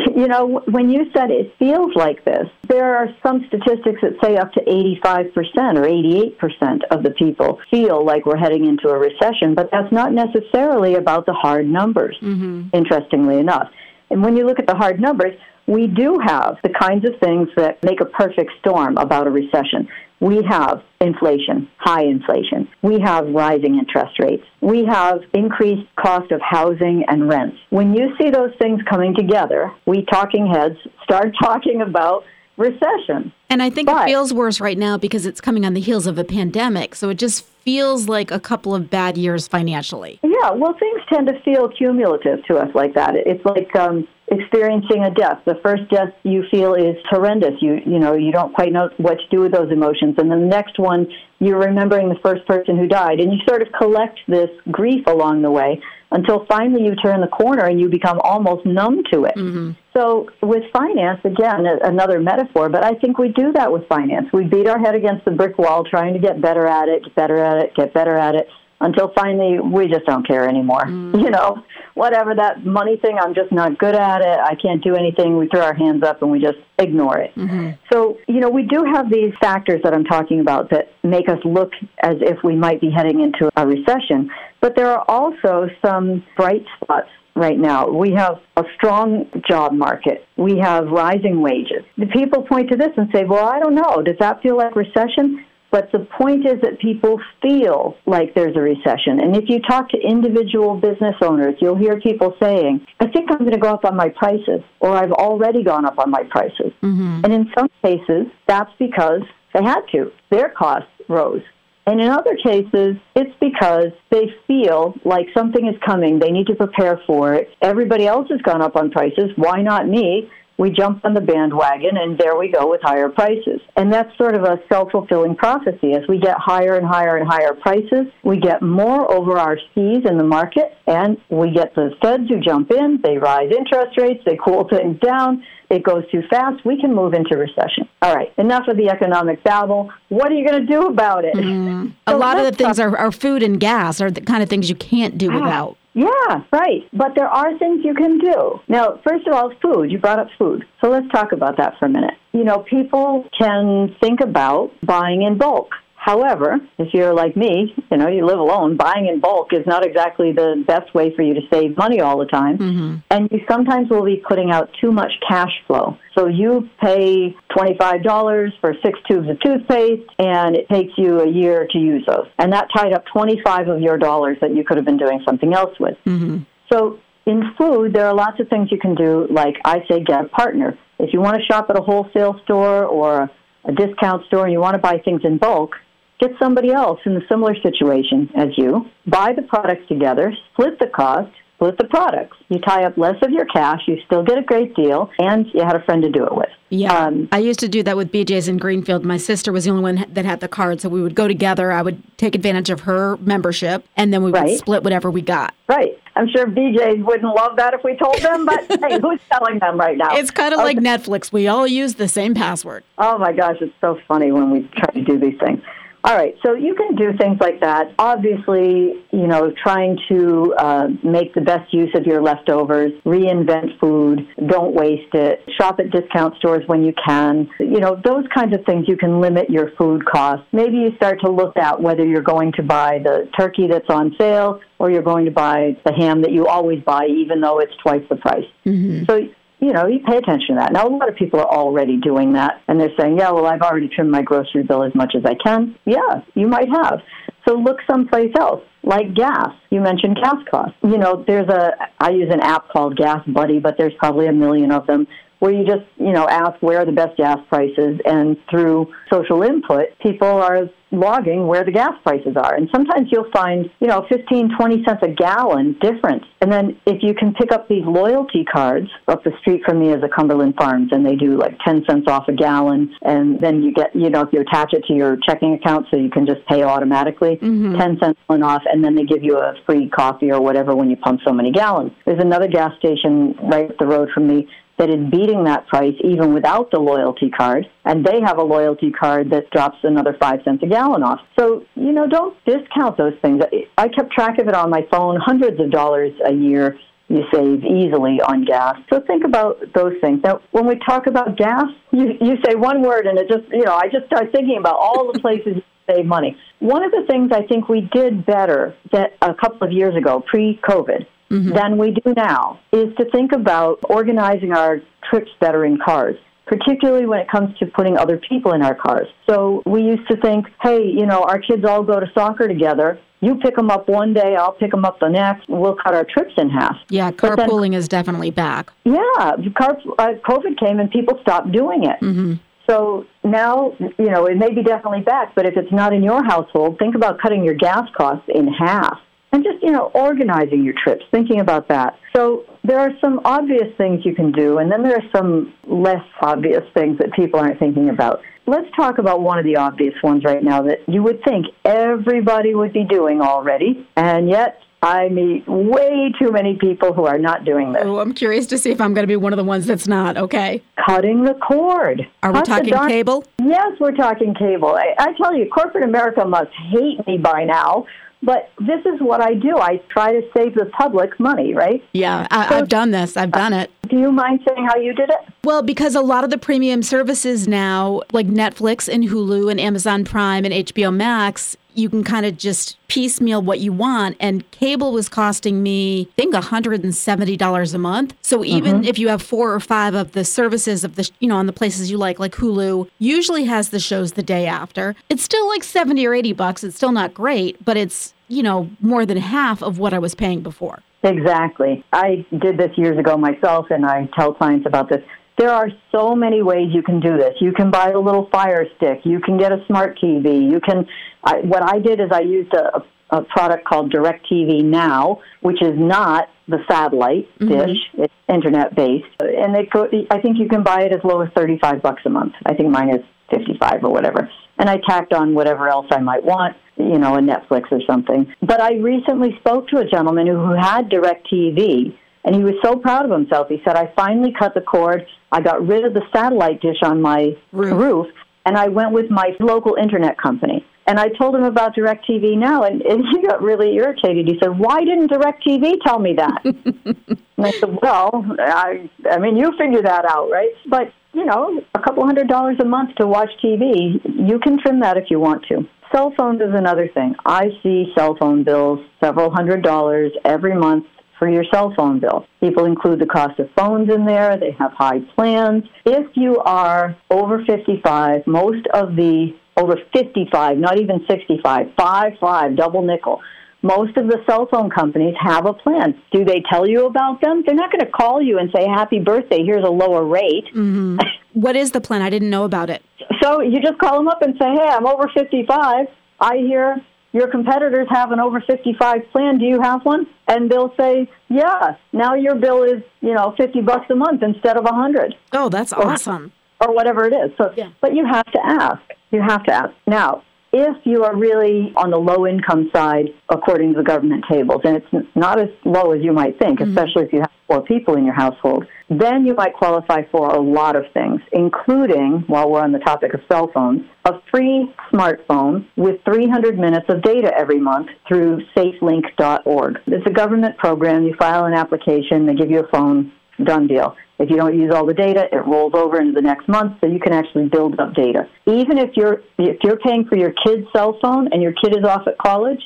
you 0.16 0.28
know, 0.28 0.62
when 0.66 0.90
you 0.90 1.10
said 1.14 1.30
it 1.30 1.54
feels 1.58 1.94
like 1.94 2.24
this, 2.24 2.46
there 2.68 2.96
are 2.96 3.08
some 3.22 3.44
statistics 3.48 4.00
that 4.02 4.14
say 4.22 4.36
up 4.36 4.52
to 4.52 4.60
85% 4.60 5.32
or 5.76 5.86
88% 5.86 6.80
of 6.90 7.02
the 7.02 7.10
people 7.10 7.60
feel 7.70 8.04
like 8.04 8.26
we're 8.26 8.36
heading 8.36 8.66
into 8.66 8.88
a 8.88 8.98
recession, 8.98 9.54
but 9.54 9.70
that's 9.70 9.92
not 9.92 10.12
necessarily 10.12 10.94
about 10.94 11.26
the 11.26 11.32
hard 11.32 11.66
numbers, 11.66 12.16
mm-hmm. 12.20 12.68
interestingly 12.72 13.38
enough. 13.38 13.70
And 14.10 14.22
when 14.22 14.36
you 14.36 14.46
look 14.46 14.58
at 14.58 14.66
the 14.66 14.74
hard 14.74 15.00
numbers, 15.00 15.34
we 15.66 15.86
do 15.86 16.18
have 16.24 16.56
the 16.62 16.70
kinds 16.70 17.06
of 17.06 17.18
things 17.20 17.48
that 17.56 17.82
make 17.82 18.00
a 18.00 18.04
perfect 18.04 18.50
storm 18.60 18.98
about 18.98 19.26
a 19.26 19.30
recession. 19.30 19.88
We 20.22 20.40
have 20.48 20.84
inflation, 21.00 21.68
high 21.78 22.04
inflation. 22.04 22.68
We 22.80 23.00
have 23.00 23.26
rising 23.26 23.76
interest 23.76 24.20
rates. 24.20 24.44
We 24.60 24.84
have 24.84 25.18
increased 25.34 25.88
cost 25.96 26.30
of 26.30 26.40
housing 26.40 27.04
and 27.08 27.28
rents. 27.28 27.56
When 27.70 27.92
you 27.92 28.14
see 28.20 28.30
those 28.30 28.52
things 28.60 28.80
coming 28.88 29.16
together, 29.16 29.72
we 29.84 30.04
talking 30.04 30.46
heads 30.46 30.76
start 31.02 31.34
talking 31.42 31.82
about 31.82 32.22
recession. 32.56 33.32
And 33.50 33.60
I 33.62 33.68
think 33.70 33.86
But- 33.88 34.08
it 34.08 34.12
feels 34.12 34.32
worse 34.32 34.60
right 34.60 34.78
now 34.78 34.96
because 34.96 35.26
it's 35.26 35.40
coming 35.40 35.64
on 35.64 35.74
the 35.74 35.80
heels 35.80 36.06
of 36.06 36.16
a 36.18 36.24
pandemic. 36.24 36.94
So 36.94 37.08
it 37.08 37.18
just 37.18 37.44
feels 37.44 38.08
like 38.08 38.30
a 38.30 38.38
couple 38.38 38.76
of 38.76 38.90
bad 38.90 39.18
years 39.18 39.48
financially. 39.48 40.20
Yeah, 40.22 40.52
well, 40.52 40.74
things 40.78 41.00
tend 41.12 41.26
to 41.28 41.40
feel 41.40 41.68
cumulative 41.68 42.44
to 42.46 42.58
us 42.58 42.72
like 42.74 42.94
that. 42.94 43.14
It's 43.16 43.44
like 43.44 43.74
um, 43.74 44.06
experiencing 44.32 45.04
a 45.04 45.10
death. 45.10 45.40
The 45.44 45.60
first 45.62 45.88
death 45.90 46.12
you 46.22 46.44
feel 46.50 46.74
is 46.74 46.96
horrendous. 47.10 47.60
You 47.60 47.80
you 47.84 47.98
know 47.98 48.14
you 48.14 48.32
don't 48.32 48.54
quite 48.54 48.72
know 48.72 48.88
what 48.96 49.18
to 49.18 49.28
do 49.30 49.40
with 49.40 49.52
those 49.52 49.70
emotions, 49.70 50.14
and 50.18 50.30
then 50.30 50.40
the 50.40 50.46
next 50.46 50.78
one 50.78 51.06
you're 51.38 51.58
remembering 51.58 52.08
the 52.08 52.18
first 52.22 52.46
person 52.46 52.78
who 52.78 52.86
died, 52.86 53.20
and 53.20 53.32
you 53.32 53.38
sort 53.46 53.62
of 53.62 53.68
collect 53.72 54.18
this 54.28 54.50
grief 54.70 55.06
along 55.06 55.42
the 55.42 55.50
way 55.50 55.80
until 56.12 56.44
finally 56.46 56.84
you 56.84 56.94
turn 56.96 57.20
the 57.20 57.26
corner 57.26 57.64
and 57.64 57.80
you 57.80 57.88
become 57.88 58.20
almost 58.22 58.64
numb 58.66 59.02
to 59.10 59.24
it. 59.24 59.34
Mm-hmm. 59.34 59.72
So 59.96 60.28
with 60.42 60.62
finance, 60.72 61.20
again, 61.24 61.64
another 61.82 62.20
metaphor, 62.20 62.68
but 62.68 62.84
I 62.84 62.92
think 62.94 63.18
we 63.18 63.30
do 63.30 63.52
that 63.52 63.72
with 63.72 63.88
finance. 63.88 64.26
We 64.32 64.44
beat 64.44 64.68
our 64.68 64.78
head 64.78 64.94
against 64.94 65.24
the 65.24 65.30
brick 65.30 65.58
wall 65.58 65.84
trying 65.84 66.12
to 66.12 66.20
get 66.20 66.40
better 66.40 66.66
at 66.66 66.88
it, 66.88 67.02
get 67.04 67.14
better 67.14 67.38
at 67.38 67.64
it, 67.64 67.74
get 67.74 67.94
better 67.94 68.16
at 68.16 68.34
it, 68.34 68.46
until 68.82 69.12
finally 69.14 69.58
we 69.60 69.88
just 69.88 70.04
don't 70.06 70.26
care 70.26 70.48
anymore. 70.48 70.84
Mm. 70.84 71.22
You 71.22 71.30
know, 71.30 71.62
whatever 71.94 72.34
that 72.34 72.64
money 72.64 72.96
thing, 72.96 73.18
I'm 73.20 73.34
just 73.34 73.52
not 73.52 73.78
good 73.78 73.94
at 73.94 74.20
it. 74.20 74.38
I 74.38 74.54
can't 74.54 74.82
do 74.82 74.94
anything. 74.96 75.38
We 75.38 75.48
throw 75.48 75.62
our 75.62 75.74
hands 75.74 76.02
up 76.02 76.22
and 76.22 76.30
we 76.30 76.40
just 76.40 76.58
ignore 76.78 77.18
it. 77.18 77.34
Mm-hmm. 77.36 77.70
So, 77.92 78.18
you 78.28 78.40
know, 78.40 78.50
we 78.50 78.64
do 78.64 78.84
have 78.84 79.10
these 79.10 79.32
factors 79.40 79.80
that 79.84 79.94
I'm 79.94 80.04
talking 80.04 80.40
about 80.40 80.70
that 80.70 80.92
make 81.02 81.28
us 81.28 81.38
look 81.44 81.72
as 82.02 82.16
if 82.20 82.38
we 82.42 82.56
might 82.56 82.80
be 82.80 82.90
heading 82.90 83.20
into 83.20 83.50
a 83.56 83.66
recession. 83.66 84.30
But 84.60 84.76
there 84.76 84.88
are 84.88 85.04
also 85.08 85.68
some 85.84 86.24
bright 86.36 86.64
spots 86.82 87.08
right 87.34 87.58
now. 87.58 87.88
We 87.88 88.12
have 88.12 88.40
a 88.56 88.64
strong 88.76 89.30
job 89.48 89.72
market. 89.72 90.26
We 90.36 90.58
have 90.58 90.88
rising 90.88 91.40
wages. 91.40 91.84
The 91.96 92.06
people 92.06 92.42
point 92.42 92.70
to 92.70 92.76
this 92.76 92.90
and 92.96 93.08
say, 93.12 93.24
well, 93.24 93.46
I 93.46 93.58
don't 93.58 93.74
know. 93.74 94.02
Does 94.02 94.16
that 94.20 94.42
feel 94.42 94.56
like 94.56 94.76
recession? 94.76 95.44
But 95.72 95.90
the 95.90 96.06
point 96.18 96.46
is 96.46 96.60
that 96.60 96.78
people 96.80 97.18
feel 97.40 97.96
like 98.06 98.34
there's 98.34 98.54
a 98.56 98.60
recession. 98.60 99.20
And 99.20 99.34
if 99.34 99.44
you 99.48 99.58
talk 99.60 99.88
to 99.88 99.98
individual 99.98 100.76
business 100.76 101.16
owners, 101.22 101.54
you'll 101.60 101.78
hear 101.78 101.98
people 101.98 102.36
saying, 102.40 102.86
I 103.00 103.06
think 103.06 103.30
I'm 103.32 103.38
going 103.38 103.52
to 103.52 103.58
go 103.58 103.70
up 103.70 103.86
on 103.86 103.96
my 103.96 104.10
prices, 104.10 104.60
or 104.80 104.90
I've 104.90 105.12
already 105.12 105.64
gone 105.64 105.86
up 105.86 105.98
on 105.98 106.10
my 106.10 106.24
prices. 106.30 106.72
Mm-hmm. 106.82 107.22
And 107.24 107.32
in 107.32 107.50
some 107.58 107.70
cases, 107.82 108.26
that's 108.46 108.70
because 108.78 109.22
they 109.54 109.62
had 109.64 109.80
to. 109.92 110.12
Their 110.30 110.50
costs 110.50 110.90
rose. 111.08 111.42
And 111.86 112.00
in 112.00 112.08
other 112.10 112.36
cases, 112.36 112.96
it's 113.16 113.34
because 113.40 113.88
they 114.10 114.26
feel 114.46 114.94
like 115.04 115.26
something 115.34 115.66
is 115.66 115.74
coming. 115.84 116.18
They 116.18 116.30
need 116.30 116.46
to 116.48 116.54
prepare 116.54 117.00
for 117.06 117.34
it. 117.34 117.48
Everybody 117.60 118.06
else 118.06 118.28
has 118.30 118.40
gone 118.42 118.62
up 118.62 118.76
on 118.76 118.90
prices. 118.90 119.30
Why 119.36 119.62
not 119.62 119.88
me? 119.88 120.30
We 120.62 120.70
jump 120.70 121.04
on 121.04 121.12
the 121.12 121.20
bandwagon, 121.20 121.96
and 121.96 122.16
there 122.16 122.38
we 122.38 122.46
go 122.48 122.70
with 122.70 122.82
higher 122.82 123.08
prices. 123.08 123.60
And 123.74 123.92
that's 123.92 124.16
sort 124.16 124.36
of 124.36 124.44
a 124.44 124.60
self 124.68 124.92
fulfilling 124.92 125.34
prophecy. 125.34 125.94
As 125.94 126.06
we 126.08 126.20
get 126.20 126.36
higher 126.38 126.76
and 126.76 126.86
higher 126.86 127.16
and 127.16 127.26
higher 127.26 127.52
prices, 127.52 128.06
we 128.22 128.38
get 128.38 128.62
more 128.62 129.10
over 129.10 129.38
our 129.38 129.58
skis 129.58 130.04
in 130.08 130.18
the 130.18 130.24
market, 130.24 130.72
and 130.86 131.16
we 131.30 131.50
get 131.50 131.74
the 131.74 131.90
feds 132.00 132.28
who 132.28 132.38
jump 132.38 132.70
in. 132.70 133.00
They 133.02 133.18
rise 133.18 133.50
interest 133.50 133.98
rates, 133.98 134.22
they 134.24 134.38
cool 134.44 134.68
things 134.68 135.00
down. 135.00 135.42
It 135.68 135.82
goes 135.82 136.08
too 136.12 136.22
fast, 136.30 136.64
we 136.64 136.80
can 136.80 136.94
move 136.94 137.12
into 137.14 137.36
recession. 137.36 137.88
All 138.00 138.14
right, 138.14 138.32
enough 138.38 138.68
of 138.68 138.76
the 138.76 138.88
economic 138.88 139.42
babble. 139.42 139.90
What 140.10 140.30
are 140.30 140.34
you 140.36 140.46
going 140.46 140.64
to 140.64 140.72
do 140.72 140.86
about 140.86 141.24
it? 141.24 141.34
Mm-hmm. 141.34 141.88
A 142.06 142.10
So 142.12 142.18
lot 142.18 142.38
of 142.38 142.44
the 142.44 142.52
things 142.52 142.78
are, 142.78 142.96
are 142.96 143.10
food 143.10 143.42
and 143.42 143.58
gas 143.58 144.00
are 144.00 144.12
the 144.12 144.20
kind 144.20 144.44
of 144.44 144.48
things 144.48 144.68
you 144.68 144.76
can't 144.76 145.18
do 145.18 145.28
ah, 145.32 145.40
without. 145.40 145.76
Yeah, 145.94 146.44
right. 146.50 146.88
But 146.92 147.14
there 147.16 147.28
are 147.28 147.58
things 147.58 147.84
you 147.84 147.94
can 147.94 148.18
do. 148.18 148.60
Now, 148.68 149.00
first 149.06 149.26
of 149.26 149.34
all, 149.34 149.52
food. 149.60 149.90
You 149.90 149.98
brought 149.98 150.18
up 150.18 150.28
food. 150.38 150.64
So 150.82 150.90
let's 150.90 151.08
talk 151.10 151.32
about 151.32 151.58
that 151.58 151.74
for 151.78 151.86
a 151.86 151.88
minute. 151.88 152.14
You 152.32 152.44
know, 152.44 152.60
people 152.60 153.28
can 153.38 153.94
think 154.00 154.20
about 154.20 154.72
buying 154.82 155.22
in 155.22 155.36
bulk. 155.36 155.70
However, 156.02 156.58
if 156.78 156.92
you're 156.92 157.14
like 157.14 157.36
me, 157.36 157.72
you 157.88 157.96
know, 157.96 158.08
you 158.08 158.26
live 158.26 158.40
alone, 158.40 158.76
buying 158.76 159.06
in 159.06 159.20
bulk 159.20 159.52
is 159.52 159.64
not 159.68 159.86
exactly 159.86 160.32
the 160.32 160.64
best 160.66 160.92
way 160.96 161.14
for 161.14 161.22
you 161.22 161.32
to 161.32 161.42
save 161.48 161.76
money 161.76 162.00
all 162.00 162.18
the 162.18 162.26
time. 162.26 162.58
Mm-hmm. 162.58 162.96
And 163.08 163.30
you 163.30 163.38
sometimes 163.48 163.88
will 163.88 164.04
be 164.04 164.20
putting 164.28 164.50
out 164.50 164.68
too 164.80 164.90
much 164.90 165.12
cash 165.28 165.52
flow. 165.68 165.96
So 166.18 166.26
you 166.26 166.68
pay 166.80 167.36
$25 167.56 168.50
for 168.60 168.74
six 168.84 168.98
tubes 169.08 169.28
of 169.30 169.38
toothpaste, 169.38 170.10
and 170.18 170.56
it 170.56 170.68
takes 170.68 170.92
you 170.96 171.20
a 171.20 171.28
year 171.28 171.68
to 171.70 171.78
use 171.78 172.04
those. 172.08 172.26
And 172.36 172.52
that 172.52 172.66
tied 172.74 172.92
up 172.92 173.04
25 173.12 173.68
of 173.68 173.80
your 173.80 173.96
dollars 173.96 174.38
that 174.40 174.56
you 174.56 174.64
could 174.64 174.78
have 174.78 174.86
been 174.86 174.98
doing 174.98 175.22
something 175.24 175.54
else 175.54 175.78
with. 175.78 175.96
Mm-hmm. 176.04 176.38
So 176.72 176.98
in 177.26 177.54
food, 177.56 177.92
there 177.92 178.06
are 178.06 178.14
lots 178.14 178.40
of 178.40 178.48
things 178.48 178.72
you 178.72 178.78
can 178.80 178.96
do, 178.96 179.28
like 179.30 179.54
I 179.64 179.84
say, 179.88 180.02
get 180.02 180.24
a 180.24 180.28
partner. 180.30 180.76
If 180.98 181.12
you 181.12 181.20
want 181.20 181.36
to 181.36 181.44
shop 181.44 181.70
at 181.70 181.78
a 181.78 181.82
wholesale 181.82 182.40
store 182.42 182.86
or 182.86 183.30
a 183.64 183.72
discount 183.72 184.26
store 184.26 184.44
and 184.44 184.52
you 184.52 184.58
want 184.58 184.74
to 184.74 184.80
buy 184.80 184.98
things 184.98 185.20
in 185.22 185.38
bulk, 185.38 185.76
get 186.22 186.38
somebody 186.38 186.70
else 186.70 187.00
in 187.04 187.16
a 187.16 187.26
similar 187.28 187.54
situation 187.62 188.30
as 188.36 188.48
you, 188.56 188.86
buy 189.06 189.32
the 189.34 189.42
products 189.42 189.86
together, 189.88 190.32
split 190.52 190.78
the 190.78 190.86
cost, 190.86 191.30
split 191.56 191.76
the 191.78 191.84
products. 191.84 192.36
You 192.48 192.58
tie 192.60 192.84
up 192.84 192.96
less 192.96 193.16
of 193.22 193.30
your 193.30 193.46
cash, 193.46 193.80
you 193.86 193.96
still 194.06 194.22
get 194.22 194.38
a 194.38 194.42
great 194.42 194.74
deal, 194.74 195.10
and 195.18 195.46
you 195.52 195.62
had 195.62 195.76
a 195.76 195.82
friend 195.84 196.02
to 196.02 196.10
do 196.10 196.24
it 196.24 196.34
with. 196.34 196.48
Yeah. 196.70 196.92
Um, 196.92 197.28
I 197.32 197.38
used 197.38 197.60
to 197.60 197.68
do 197.68 197.82
that 197.82 197.96
with 197.96 198.10
BJ's 198.10 198.48
in 198.48 198.56
Greenfield. 198.56 199.04
My 199.04 199.16
sister 199.16 199.52
was 199.52 199.64
the 199.64 199.70
only 199.70 199.82
one 199.82 200.06
that 200.08 200.24
had 200.24 200.40
the 200.40 200.48
card, 200.48 200.80
so 200.80 200.88
we 200.88 201.02
would 201.02 201.14
go 201.14 201.28
together. 201.28 201.70
I 201.70 201.82
would 201.82 202.02
take 202.16 202.34
advantage 202.34 202.70
of 202.70 202.80
her 202.80 203.16
membership, 203.18 203.84
and 203.96 204.12
then 204.12 204.22
we 204.22 204.30
would 204.30 204.40
right. 204.40 204.58
split 204.58 204.82
whatever 204.82 205.10
we 205.10 205.22
got. 205.22 205.54
Right. 205.68 205.98
I'm 206.14 206.28
sure 206.28 206.46
BJ's 206.46 207.04
wouldn't 207.04 207.34
love 207.34 207.56
that 207.56 207.74
if 207.74 207.82
we 207.84 207.96
told 207.96 208.18
them, 208.18 208.44
but 208.46 208.60
hey, 208.80 209.00
who's 209.00 209.20
telling 209.30 209.58
them 209.58 209.78
right 209.78 209.96
now? 209.96 210.16
It's 210.16 210.30
kind 210.30 210.52
of 210.52 210.60
okay. 210.60 210.74
like 210.74 210.78
Netflix. 210.78 211.32
We 211.32 211.48
all 211.48 211.66
use 211.66 211.94
the 211.94 212.08
same 212.08 212.34
password. 212.34 212.84
Oh 212.98 213.18
my 213.18 213.32
gosh, 213.32 213.56
it's 213.60 213.74
so 213.80 213.98
funny 214.08 214.30
when 214.30 214.50
we 214.50 214.68
try 214.76 214.92
to 214.94 215.02
do 215.02 215.18
these 215.18 215.38
things. 215.38 215.62
All 216.04 216.16
right, 216.16 216.34
so 216.44 216.54
you 216.54 216.74
can 216.74 216.96
do 216.96 217.16
things 217.16 217.38
like 217.40 217.60
that. 217.60 217.92
Obviously, 217.96 219.04
you 219.12 219.26
know, 219.28 219.52
trying 219.62 219.96
to 220.08 220.52
uh, 220.58 220.88
make 221.04 221.32
the 221.32 221.40
best 221.40 221.72
use 221.72 221.90
of 221.94 222.06
your 222.06 222.20
leftovers, 222.20 222.90
reinvent 223.06 223.78
food, 223.78 224.26
don't 224.48 224.74
waste 224.74 225.14
it, 225.14 225.40
shop 225.56 225.78
at 225.78 225.90
discount 225.90 226.36
stores 226.38 226.64
when 226.66 226.82
you 226.82 226.92
can. 227.06 227.48
You 227.60 227.78
know, 227.78 228.00
those 228.04 228.24
kinds 228.34 228.52
of 228.52 228.64
things 228.64 228.86
you 228.88 228.96
can 228.96 229.20
limit 229.20 229.48
your 229.48 229.70
food 229.78 230.04
costs. 230.04 230.44
Maybe 230.50 230.78
you 230.78 230.90
start 230.96 231.20
to 231.20 231.30
look 231.30 231.56
at 231.56 231.80
whether 231.80 232.04
you're 232.04 232.20
going 232.20 232.52
to 232.56 232.64
buy 232.64 232.98
the 232.98 233.28
turkey 233.38 233.68
that's 233.68 233.88
on 233.88 234.16
sale 234.18 234.60
or 234.80 234.90
you're 234.90 235.02
going 235.02 235.26
to 235.26 235.30
buy 235.30 235.76
the 235.84 235.92
ham 235.92 236.22
that 236.22 236.32
you 236.32 236.48
always 236.48 236.82
buy, 236.82 237.06
even 237.06 237.40
though 237.40 237.60
it's 237.60 237.74
twice 237.80 238.02
the 238.10 238.16
price. 238.16 238.44
Mm-hmm. 238.66 239.04
So 239.04 239.20
you 239.62 239.72
know, 239.72 239.86
you 239.86 240.00
pay 240.00 240.16
attention 240.16 240.56
to 240.56 240.60
that. 240.60 240.72
Now, 240.72 240.88
a 240.88 240.90
lot 240.90 241.08
of 241.08 241.14
people 241.14 241.38
are 241.38 241.46
already 241.46 241.96
doing 241.96 242.32
that, 242.32 242.60
and 242.66 242.80
they're 242.80 242.94
saying, 242.98 243.18
yeah, 243.18 243.30
well, 243.30 243.46
I've 243.46 243.62
already 243.62 243.88
trimmed 243.88 244.10
my 244.10 244.20
grocery 244.20 244.64
bill 244.64 244.82
as 244.82 244.92
much 244.92 245.14
as 245.16 245.24
I 245.24 245.34
can. 245.34 245.76
Yeah, 245.84 246.22
you 246.34 246.48
might 246.48 246.68
have. 246.68 246.98
So 247.46 247.54
look 247.54 247.78
someplace 247.88 248.32
else, 248.36 248.62
like 248.82 249.14
gas. 249.14 249.50
You 249.70 249.80
mentioned 249.80 250.16
gas 250.16 250.34
costs. 250.50 250.74
You 250.82 250.98
know, 250.98 251.24
there's 251.28 251.48
a, 251.48 251.70
I 252.00 252.10
use 252.10 252.28
an 252.32 252.40
app 252.40 252.70
called 252.70 252.96
Gas 252.96 253.24
Buddy, 253.28 253.60
but 253.60 253.76
there's 253.78 253.94
probably 254.00 254.26
a 254.26 254.32
million 254.32 254.72
of 254.72 254.84
them 254.88 255.06
where 255.38 255.52
you 255.52 255.64
just, 255.64 255.86
you 255.96 256.12
know, 256.12 256.26
ask 256.28 256.60
where 256.60 256.80
are 256.80 256.84
the 256.84 256.92
best 256.92 257.16
gas 257.16 257.38
prices, 257.48 258.00
and 258.04 258.36
through 258.50 258.92
social 259.12 259.42
input, 259.44 259.86
people 260.00 260.28
are 260.28 260.68
logging 260.92 261.46
where 261.46 261.64
the 261.64 261.72
gas 261.72 261.92
prices 262.04 262.36
are. 262.36 262.54
And 262.54 262.68
sometimes 262.72 263.08
you'll 263.10 263.30
find, 263.32 263.70
you 263.80 263.88
know, 263.88 264.06
15, 264.08 264.56
20 264.56 264.84
cents 264.84 265.00
a 265.02 265.08
gallon 265.08 265.76
difference. 265.80 266.24
And 266.40 266.52
then 266.52 266.78
if 266.86 267.02
you 267.02 267.14
can 267.14 267.34
pick 267.34 267.52
up 267.52 267.68
these 267.68 267.84
loyalty 267.84 268.44
cards 268.44 268.88
up 269.08 269.24
the 269.24 269.32
street 269.40 269.62
from 269.64 269.80
me 269.80 269.90
is 269.92 270.02
a 270.02 270.08
Cumberland 270.08 270.54
Farms, 270.56 270.90
and 270.92 271.04
they 271.04 271.16
do 271.16 271.36
like 271.36 271.58
10 271.64 271.84
cents 271.88 272.06
off 272.08 272.28
a 272.28 272.32
gallon. 272.32 272.94
And 273.02 273.40
then 273.40 273.62
you 273.62 273.72
get, 273.72 273.94
you 273.94 274.10
know, 274.10 274.22
if 274.22 274.32
you 274.32 274.40
attach 274.40 274.72
it 274.72 274.84
to 274.86 274.94
your 274.94 275.16
checking 275.26 275.54
account 275.54 275.86
so 275.90 275.96
you 275.96 276.10
can 276.10 276.26
just 276.26 276.44
pay 276.46 276.62
automatically, 276.62 277.36
mm-hmm. 277.36 277.78
10 277.78 277.98
cents 277.98 278.20
one 278.26 278.42
off, 278.42 278.62
and 278.66 278.84
then 278.84 278.94
they 278.94 279.04
give 279.04 279.22
you 279.22 279.38
a 279.38 279.54
free 279.66 279.88
coffee 279.88 280.30
or 280.30 280.40
whatever 280.40 280.74
when 280.76 280.90
you 280.90 280.96
pump 280.96 281.20
so 281.24 281.32
many 281.32 281.50
gallons. 281.50 281.92
There's 282.04 282.20
another 282.20 282.48
gas 282.48 282.76
station 282.78 283.34
right 283.42 283.70
up 283.70 283.78
the 283.78 283.86
road 283.86 284.10
from 284.12 284.26
me 284.26 284.48
that 284.82 284.90
is 284.90 285.08
beating 285.12 285.44
that 285.44 285.64
price 285.68 285.94
even 286.02 286.34
without 286.34 286.72
the 286.72 286.80
loyalty 286.80 287.30
card. 287.30 287.64
And 287.84 288.04
they 288.04 288.20
have 288.20 288.38
a 288.38 288.42
loyalty 288.42 288.90
card 288.90 289.30
that 289.30 289.48
drops 289.50 289.78
another 289.84 290.16
five 290.18 290.40
cents 290.44 290.60
a 290.64 290.66
gallon 290.66 291.04
off. 291.04 291.20
So, 291.38 291.64
you 291.76 291.92
know, 291.92 292.08
don't 292.08 292.36
discount 292.44 292.96
those 292.96 293.14
things. 293.22 293.42
I 293.78 293.86
kept 293.86 294.10
track 294.10 294.40
of 294.40 294.48
it 294.48 294.54
on 294.54 294.70
my 294.70 294.84
phone, 294.90 295.20
hundreds 295.24 295.60
of 295.60 295.70
dollars 295.70 296.12
a 296.26 296.32
year 296.32 296.76
you 297.08 297.22
save 297.32 297.62
easily 297.62 298.20
on 298.22 298.44
gas. 298.44 298.76
So 298.90 299.00
think 299.06 299.24
about 299.24 299.60
those 299.74 299.92
things. 300.00 300.20
Now, 300.24 300.40
when 300.50 300.66
we 300.66 300.78
talk 300.78 301.06
about 301.06 301.36
gas, 301.36 301.66
you, 301.90 302.14
you 302.20 302.36
say 302.44 302.54
one 302.54 302.80
word 302.80 303.06
and 303.06 303.18
it 303.18 303.28
just, 303.28 303.52
you 303.52 303.64
know, 303.64 303.74
I 303.74 303.88
just 303.92 304.06
start 304.06 304.32
thinking 304.32 304.56
about 304.58 304.76
all 304.80 305.12
the 305.12 305.20
places 305.20 305.56
you 305.56 305.62
save 305.88 306.06
money. 306.06 306.36
One 306.60 306.82
of 306.82 306.90
the 306.90 307.04
things 307.06 307.30
I 307.30 307.42
think 307.46 307.68
we 307.68 307.88
did 307.92 308.24
better 308.24 308.74
that 308.92 309.12
a 309.20 309.34
couple 309.34 309.66
of 309.66 309.72
years 309.72 309.94
ago, 309.94 310.24
pre-COVID, 310.26 311.06
mm-hmm. 311.32 311.54
than 311.54 311.78
we 311.78 311.92
do 311.92 312.14
now 312.14 312.60
is 312.72 312.94
to 312.96 313.04
think 313.10 313.32
about 313.32 313.80
organizing 313.88 314.52
our 314.52 314.80
trips 315.10 315.30
better 315.40 315.64
in 315.64 315.78
cars 315.78 316.16
particularly 316.46 317.06
when 317.06 317.18
it 317.20 317.28
comes 317.30 317.56
to 317.58 317.66
putting 317.66 317.96
other 317.96 318.18
people 318.28 318.52
in 318.52 318.62
our 318.62 318.74
cars. 318.74 319.08
So 319.28 319.62
we 319.64 319.82
used 319.82 320.06
to 320.08 320.16
think, 320.16 320.46
hey, 320.60 320.84
you 320.84 321.06
know, 321.06 321.22
our 321.22 321.38
kids 321.38 321.64
all 321.64 321.82
go 321.82 321.98
to 321.98 322.06
soccer 322.14 322.46
together. 322.46 322.98
You 323.20 323.36
pick 323.36 323.54
them 323.54 323.70
up 323.70 323.88
one 323.88 324.12
day, 324.12 324.34
I'll 324.36 324.52
pick 324.52 324.72
them 324.72 324.84
up 324.84 324.98
the 324.98 325.08
next. 325.08 325.48
We'll 325.48 325.76
cut 325.76 325.94
our 325.94 326.04
trips 326.04 326.32
in 326.36 326.50
half. 326.50 326.76
Yeah, 326.88 327.12
carpooling 327.12 327.70
then, 327.70 327.74
is 327.74 327.88
definitely 327.88 328.32
back. 328.32 328.72
Yeah, 328.84 329.36
car, 329.56 329.78
uh, 329.98 330.14
COVID 330.28 330.58
came 330.58 330.80
and 330.80 330.90
people 330.90 331.18
stopped 331.22 331.52
doing 331.52 331.84
it. 331.84 332.00
Mm-hmm. 332.00 332.34
So 332.68 333.06
now, 333.24 333.74
you 333.78 334.10
know, 334.10 334.26
it 334.26 334.36
may 334.36 334.52
be 334.52 334.62
definitely 334.62 335.02
back, 335.02 335.34
but 335.34 335.46
if 335.46 335.56
it's 335.56 335.72
not 335.72 335.92
in 335.92 336.02
your 336.02 336.22
household, 336.24 336.78
think 336.78 336.94
about 336.94 337.20
cutting 337.20 337.44
your 337.44 337.54
gas 337.54 337.88
costs 337.96 338.28
in 338.28 338.48
half 338.48 338.98
and 339.32 339.42
just, 339.42 339.62
you 339.62 339.70
know, 339.70 339.90
organizing 339.94 340.64
your 340.64 340.74
trips, 340.82 341.04
thinking 341.10 341.40
about 341.40 341.68
that. 341.68 341.98
So 342.14 342.44
there 342.64 342.78
are 342.78 342.90
some 343.00 343.20
obvious 343.24 343.74
things 343.78 344.04
you 344.04 344.14
can 344.14 344.30
do, 344.30 344.58
and 344.58 344.70
then 344.70 344.82
there 344.82 344.94
are 344.94 345.10
some 345.14 345.54
less 345.66 346.04
obvious 346.20 346.62
things 346.74 346.98
that 346.98 347.12
people 347.12 347.40
aren't 347.40 347.58
thinking 347.58 347.88
about. 347.88 348.20
Let's 348.46 348.66
talk 348.76 348.98
about 348.98 349.22
one 349.22 349.38
of 349.38 349.44
the 349.44 349.56
obvious 349.56 349.94
ones 350.02 350.24
right 350.24 350.42
now 350.42 350.62
that 350.62 350.80
you 350.86 351.02
would 351.02 351.22
think 351.24 351.46
everybody 351.64 352.54
would 352.54 352.72
be 352.72 352.84
doing 352.84 353.20
already, 353.20 353.86
and 353.96 354.28
yet 354.28 354.58
I 354.82 355.08
meet 355.08 355.46
way 355.46 356.12
too 356.20 356.32
many 356.32 356.58
people 356.58 356.92
who 356.92 357.06
are 357.06 357.18
not 357.18 357.44
doing 357.44 357.72
this. 357.72 357.84
Oh, 357.86 358.00
I'm 358.00 358.12
curious 358.12 358.46
to 358.46 358.58
see 358.58 358.72
if 358.72 358.80
I'm 358.80 358.94
going 358.94 359.04
to 359.04 359.08
be 359.08 359.14
one 359.16 359.32
of 359.32 359.36
the 359.36 359.44
ones 359.44 359.64
that's 359.64 359.86
not. 359.86 360.16
Okay. 360.16 360.60
Cutting 360.84 361.22
the 361.22 361.34
cord. 361.34 362.02
Are 362.24 362.32
Cut 362.32 362.48
we 362.48 362.54
talking 362.54 362.70
darn- 362.70 362.88
cable? 362.90 363.24
Yes, 363.40 363.78
we're 363.78 363.92
talking 363.92 364.34
cable. 364.34 364.74
I, 364.74 364.94
I 364.98 365.12
tell 365.14 365.36
you, 365.36 365.48
corporate 365.48 365.84
America 365.84 366.24
must 366.26 366.50
hate 366.72 367.06
me 367.06 367.16
by 367.16 367.44
now 367.44 367.86
but 368.22 368.50
this 368.58 368.80
is 368.86 369.00
what 369.00 369.20
I 369.20 369.34
do. 369.34 369.58
I 369.58 369.78
try 369.88 370.12
to 370.12 370.22
save 370.36 370.54
the 370.54 370.66
public 370.66 371.18
money, 371.18 371.54
right? 371.54 371.82
Yeah, 371.92 372.26
I, 372.30 372.44
have 372.44 372.68
done 372.68 372.92
this. 372.92 373.16
I've 373.16 373.32
done 373.32 373.52
it. 373.52 373.70
Do 373.88 373.98
you 373.98 374.12
mind 374.12 374.40
saying 374.46 374.66
how 374.66 374.78
you 374.78 374.94
did 374.94 375.10
it? 375.10 375.18
Well, 375.44 375.62
because 375.62 375.94
a 375.94 376.00
lot 376.00 376.22
of 376.24 376.30
the 376.30 376.38
premium 376.38 376.82
services 376.82 377.48
now, 377.48 378.02
like 378.12 378.28
Netflix 378.28 378.92
and 378.92 379.04
Hulu 379.04 379.50
and 379.50 379.60
Amazon 379.60 380.04
Prime 380.04 380.44
and 380.44 380.54
HBO 380.54 380.94
Max, 380.94 381.56
you 381.74 381.88
can 381.88 382.04
kind 382.04 382.26
of 382.26 382.36
just 382.36 382.76
piecemeal 382.88 383.42
what 383.42 383.60
you 383.60 383.72
want. 383.72 384.16
And 384.20 384.48
cable 384.50 384.92
was 384.92 385.08
costing 385.08 385.62
me, 385.62 386.08
I 386.18 386.22
think, 386.22 386.34
$170 386.34 387.74
a 387.74 387.78
month. 387.78 388.14
So 388.22 388.44
even 388.44 388.76
mm-hmm. 388.76 388.84
if 388.84 388.98
you 388.98 389.08
have 389.08 389.22
four 389.22 389.52
or 389.54 389.60
five 389.60 389.94
of 389.94 390.12
the 390.12 390.24
services 390.24 390.84
of 390.84 390.96
the, 390.96 391.10
you 391.20 391.28
know, 391.28 391.36
on 391.36 391.46
the 391.46 391.52
places 391.52 391.90
you 391.90 391.98
like, 391.98 392.18
like 392.18 392.32
Hulu, 392.32 392.88
usually 392.98 393.44
has 393.44 393.70
the 393.70 393.80
shows 393.80 394.12
the 394.12 394.22
day 394.22 394.46
after. 394.46 394.94
It's 395.08 395.22
still 395.22 395.46
like 395.48 395.64
70 395.64 396.06
or 396.06 396.14
80 396.14 396.32
bucks. 396.34 396.64
It's 396.64 396.76
still 396.76 396.92
not 396.92 397.14
great, 397.14 397.64
but 397.64 397.76
it's, 397.76 398.14
you 398.28 398.42
know, 398.42 398.70
more 398.80 399.06
than 399.06 399.16
half 399.16 399.62
of 399.62 399.78
what 399.78 399.92
I 399.92 399.98
was 399.98 400.14
paying 400.14 400.40
before. 400.40 400.80
Exactly. 401.02 401.84
I 401.92 402.24
did 402.30 402.58
this 402.58 402.76
years 402.76 402.96
ago 402.98 403.16
myself, 403.16 403.66
and 403.70 403.84
I 403.84 404.08
tell 404.16 404.32
clients 404.32 404.66
about 404.66 404.88
this. 404.88 405.02
There 405.38 405.50
are 405.50 405.68
so 405.90 406.14
many 406.14 406.42
ways 406.42 406.68
you 406.72 406.82
can 406.82 407.00
do 407.00 407.16
this. 407.16 407.34
You 407.40 407.52
can 407.52 407.70
buy 407.70 407.90
a 407.90 407.98
little 407.98 408.28
fire 408.30 408.66
stick. 408.76 409.00
You 409.04 409.20
can 409.20 409.38
get 409.38 409.50
a 409.50 409.64
smart 409.66 409.98
TV. 409.98 410.50
You 410.50 410.60
can. 410.60 410.86
I, 411.24 411.38
what 411.38 411.62
I 411.62 411.78
did 411.78 412.00
is 412.00 412.10
I 412.12 412.20
used 412.20 412.52
a, 412.52 412.84
a 413.10 413.22
product 413.22 413.64
called 413.64 413.92
DirecTV 413.92 414.62
Now, 414.64 415.20
which 415.40 415.62
is 415.62 415.74
not 415.76 416.28
the 416.48 416.58
satellite 416.68 417.28
mm-hmm. 417.38 417.48
dish. 417.48 417.78
It's 417.94 418.14
internet 418.28 418.74
based, 418.74 419.06
and 419.20 419.54
they 419.54 419.66
go, 419.72 419.88
I 420.10 420.20
think 420.20 420.38
you 420.38 420.48
can 420.48 420.62
buy 420.62 420.82
it 420.82 420.92
as 420.92 421.00
low 421.02 421.20
as 421.22 421.30
thirty-five 421.34 421.82
bucks 421.82 422.02
a 422.04 422.10
month. 422.10 422.34
I 422.44 422.54
think 422.54 422.68
mine 422.70 422.90
is 422.90 423.04
fifty-five 423.30 423.82
or 423.84 423.90
whatever. 423.90 424.30
And 424.58 424.68
I 424.68 424.76
tacked 424.86 425.12
on 425.14 425.34
whatever 425.34 425.68
else 425.68 425.86
I 425.90 425.98
might 425.98 426.22
want, 426.22 426.56
you 426.76 426.98
know, 426.98 427.14
a 427.16 427.20
Netflix 427.20 427.72
or 427.72 427.80
something. 427.88 428.32
But 428.42 428.60
I 428.60 428.74
recently 428.74 429.34
spoke 429.40 429.68
to 429.68 429.78
a 429.78 429.86
gentleman 429.86 430.26
who, 430.26 430.36
who 430.36 430.54
had 430.54 430.90
DirecTV, 430.90 431.96
and 432.24 432.34
he 432.34 432.42
was 432.42 432.54
so 432.64 432.76
proud 432.76 433.04
of 433.04 433.10
himself. 433.10 433.48
He 433.48 433.60
said, 433.64 433.76
"I 433.76 433.92
finally 433.96 434.32
cut 434.32 434.54
the 434.54 434.60
cord. 434.60 435.06
I 435.30 435.40
got 435.40 435.66
rid 435.66 435.84
of 435.84 435.94
the 435.94 436.02
satellite 436.14 436.60
dish 436.60 436.82
on 436.82 437.00
my 437.00 437.36
roof, 437.52 437.72
roof 437.72 438.06
and 438.44 438.56
I 438.56 438.68
went 438.68 438.92
with 438.92 439.10
my 439.10 439.36
local 439.40 439.74
internet 439.74 440.18
company. 440.18 440.64
And 440.86 440.98
I 440.98 441.08
told 441.08 441.36
him 441.36 441.44
about 441.44 441.76
DirecTV 441.76 442.36
now, 442.36 442.64
and, 442.64 442.82
and 442.90 443.04
he 443.10 443.22
got 443.22 443.42
really 443.42 443.74
irritated. 443.74 444.26
He 444.26 444.38
said, 444.42 444.58
"Why 444.58 444.84
didn't 444.84 445.10
DirecTV 445.10 445.78
tell 445.84 445.98
me 445.98 446.14
that?" 446.14 446.44
and 446.44 447.46
I 447.46 447.50
said, 447.52 447.78
"Well, 447.80 448.24
I, 448.38 448.90
I 449.10 449.18
mean, 449.18 449.36
you 449.36 449.52
figure 449.58 449.82
that 449.82 450.04
out, 450.10 450.30
right?" 450.30 450.50
But 450.68 450.92
you 451.12 451.24
know, 451.24 451.60
a 451.74 451.78
couple 451.78 452.04
hundred 452.04 452.28
dollars 452.28 452.56
a 452.60 452.64
month 452.64 452.96
to 452.96 453.06
watch 453.06 453.30
TV, 453.44 454.00
you 454.04 454.38
can 454.40 454.58
trim 454.60 454.80
that 454.80 454.96
if 454.96 455.10
you 455.10 455.20
want 455.20 455.44
to. 455.48 455.68
Cell 455.94 456.12
phones 456.16 456.40
is 456.40 456.54
another 456.54 456.88
thing. 456.88 457.14
I 457.26 457.50
see 457.62 457.92
cell 457.96 458.16
phone 458.18 458.44
bills, 458.44 458.80
several 458.98 459.30
hundred 459.30 459.62
dollars 459.62 460.10
every 460.24 460.54
month 460.54 460.86
for 461.22 461.30
your 461.30 461.44
cell 461.54 461.72
phone 461.76 462.00
bill. 462.00 462.26
People 462.40 462.64
include 462.64 462.98
the 462.98 463.06
cost 463.06 463.38
of 463.38 463.48
phones 463.56 463.88
in 463.88 464.04
there. 464.04 464.36
They 464.36 464.50
have 464.58 464.72
high 464.72 464.98
plans. 465.14 465.62
If 465.86 466.08
you 466.16 466.38
are 466.38 466.96
over 467.10 467.44
55, 467.44 468.26
most 468.26 468.66
of 468.74 468.96
the 468.96 469.32
over 469.56 469.76
55, 469.92 470.58
not 470.58 470.80
even 470.80 471.06
65, 471.08 471.66
5 471.78 472.12
5, 472.20 472.56
double 472.56 472.82
nickel. 472.82 473.20
Most 473.62 473.96
of 473.96 474.08
the 474.08 474.18
cell 474.28 474.48
phone 474.50 474.68
companies 474.68 475.14
have 475.20 475.46
a 475.46 475.52
plan. 475.52 475.94
Do 476.10 476.24
they 476.24 476.42
tell 476.50 476.66
you 476.66 476.86
about 476.86 477.20
them? 477.20 477.44
They're 477.46 477.54
not 477.54 477.70
going 477.70 477.86
to 477.86 477.92
call 477.92 478.20
you 478.20 478.40
and 478.40 478.50
say, 478.52 478.66
Happy 478.66 478.98
birthday, 478.98 479.44
here's 479.44 479.64
a 479.64 479.70
lower 479.70 480.04
rate. 480.04 480.46
Mm-hmm. 480.46 480.98
what 481.40 481.54
is 481.54 481.70
the 481.70 481.80
plan? 481.80 482.02
I 482.02 482.10
didn't 482.10 482.30
know 482.30 482.42
about 482.42 482.68
it. 482.68 482.82
So 483.22 483.42
you 483.42 483.60
just 483.60 483.78
call 483.78 483.96
them 483.96 484.08
up 484.08 484.22
and 484.22 484.34
say, 484.40 484.48
Hey, 484.56 484.68
I'm 484.68 484.88
over 484.88 485.08
55. 485.16 485.86
I 486.18 486.36
hear 486.38 486.84
your 487.12 487.28
competitors 487.28 487.86
have 487.90 488.10
an 488.12 488.20
over 488.20 488.40
55 488.40 489.00
plan. 489.12 489.38
Do 489.38 489.44
you 489.44 489.60
have 489.60 489.84
one? 489.84 490.06
And 490.28 490.50
they'll 490.50 490.74
say, 490.78 491.08
yeah, 491.28 491.76
now 491.92 492.14
your 492.14 492.34
bill 492.34 492.62
is, 492.62 492.82
you 493.00 493.12
know, 493.14 493.34
50 493.36 493.60
bucks 493.62 493.86
a 493.90 493.94
month 493.94 494.22
instead 494.22 494.56
of 494.56 494.64
a 494.64 494.72
100 494.72 495.14
Oh, 495.32 495.48
that's 495.48 495.72
awesome. 495.72 496.32
or 496.60 496.74
whatever 496.74 497.04
it 497.06 497.12
is. 497.14 497.30
So, 497.36 497.52
Yeah. 497.56 497.68
but 497.80 497.94
you 497.94 498.06
have 498.06 498.24
to 498.32 498.40
ask. 498.44 498.82
You 499.10 499.20
have 499.20 499.44
to 499.44 499.52
ask. 499.52 499.72
Now, 499.86 500.22
if 500.52 500.76
you 500.84 501.04
are 501.04 501.16
really 501.16 501.72
on 501.76 501.90
the 501.90 501.96
low 501.96 502.26
income 502.26 502.70
side, 502.74 503.06
according 503.30 503.72
to 503.72 503.78
the 503.78 503.84
government 503.84 504.24
tables, 504.30 504.60
and 504.64 504.76
it's 504.76 505.06
not 505.14 505.40
as 505.40 505.48
low 505.64 505.92
as 505.92 506.02
you 506.02 506.12
might 506.12 506.38
think, 506.38 506.60
mm-hmm. 506.60 506.68
especially 506.70 507.04
if 507.04 507.12
you 507.12 507.20
have 507.20 507.30
four 507.46 507.62
people 507.62 507.96
in 507.96 508.04
your 508.04 508.14
household, 508.14 508.66
then 508.90 509.24
you 509.24 509.34
might 509.34 509.54
qualify 509.54 510.02
for 510.10 510.28
a 510.28 510.40
lot 510.40 510.76
of 510.76 510.84
things, 510.92 511.20
including, 511.32 512.24
while 512.26 512.50
we're 512.50 512.60
on 512.60 512.72
the 512.72 512.78
topic 512.80 513.14
of 513.14 513.20
cell 513.30 513.50
phones, 513.54 513.80
a 514.04 514.12
free 514.30 514.70
smartphone 514.92 515.66
with 515.76 515.96
300 516.04 516.58
minutes 516.58 516.86
of 516.90 517.02
data 517.02 517.32
every 517.34 517.60
month 517.60 517.88
through 518.06 518.40
safelink.org. 518.54 519.78
It's 519.86 520.06
a 520.06 520.12
government 520.12 520.58
program. 520.58 521.04
You 521.04 521.14
file 521.18 521.46
an 521.46 521.54
application, 521.54 522.26
they 522.26 522.34
give 522.34 522.50
you 522.50 522.60
a 522.60 522.68
phone, 522.68 523.12
done 523.44 523.66
deal. 523.66 523.96
If 524.18 524.30
you 524.30 524.36
don't 524.36 524.56
use 524.56 524.72
all 524.72 524.86
the 524.86 524.94
data, 524.94 525.24
it 525.32 525.44
rolls 525.46 525.72
over 525.74 526.00
into 526.00 526.12
the 526.12 526.22
next 526.22 526.48
month, 526.48 526.76
so 526.80 526.86
you 526.86 527.00
can 527.00 527.12
actually 527.12 527.48
build 527.48 527.78
up 527.80 527.94
data. 527.94 528.28
Even 528.46 528.78
if 528.78 528.90
you're 528.94 529.22
if 529.38 529.58
you're 529.64 529.78
paying 529.78 530.04
for 530.04 530.16
your 530.16 530.32
kid's 530.46 530.66
cell 530.72 530.96
phone 531.02 531.28
and 531.32 531.42
your 531.42 531.52
kid 531.52 531.76
is 531.76 531.84
off 531.84 532.06
at 532.06 532.18
college 532.18 532.60